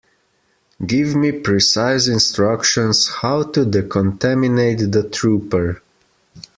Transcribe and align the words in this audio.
Give 0.83 1.15
me 1.15 1.31
precise 1.31 2.07
instructions 2.07 3.07
how 3.07 3.43
to 3.43 3.63
decontaminate 3.63 4.91
the 4.91 5.07
trooper. 5.07 5.83